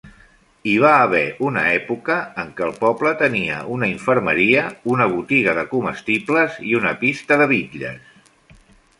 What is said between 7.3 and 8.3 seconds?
de bitlles.